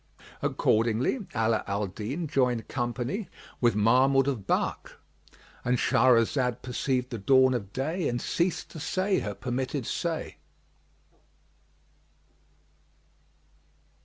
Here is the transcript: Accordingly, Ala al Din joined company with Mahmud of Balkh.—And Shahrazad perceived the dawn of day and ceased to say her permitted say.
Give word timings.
Accordingly, 0.41 1.27
Ala 1.35 1.63
al 1.67 1.85
Din 1.85 2.25
joined 2.25 2.67
company 2.67 3.29
with 3.61 3.75
Mahmud 3.75 4.27
of 4.27 4.47
Balkh.—And 4.47 5.77
Shahrazad 5.77 6.63
perceived 6.63 7.11
the 7.11 7.19
dawn 7.19 7.53
of 7.53 7.71
day 7.71 8.07
and 8.09 8.19
ceased 8.19 8.71
to 8.71 8.79
say 8.79 9.19
her 9.19 9.35
permitted 9.35 9.85
say. 9.85 10.37